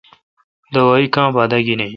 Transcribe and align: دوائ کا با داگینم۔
دوائ 0.73 1.05
کا 1.13 1.23
با 1.35 1.43
داگینم۔ 1.51 1.89